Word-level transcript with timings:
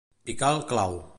Picar 0.29 0.51
al 0.55 0.63
clau. 0.73 1.01